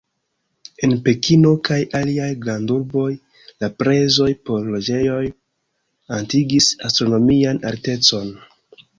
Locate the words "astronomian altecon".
6.89-8.33